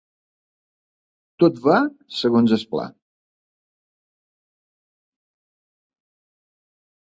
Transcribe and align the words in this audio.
Tot 1.43 1.61
va 1.67 1.75
segons 2.23 2.55
el 2.57 2.65
pla. 2.73 2.87